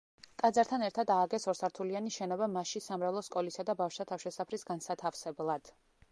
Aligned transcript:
ტაძართან 0.41 0.83
ერთად 0.85 1.11
ააგეს 1.15 1.43
ორსართულიანი 1.51 2.13
შენობა 2.15 2.47
მასში 2.53 2.81
სამრევლო 2.85 3.21
სკოლისა 3.27 3.65
და 3.67 3.75
ბავშვთა 3.83 4.05
თავშესაფრის 4.13 4.65
განსათავსებლად. 4.71 5.71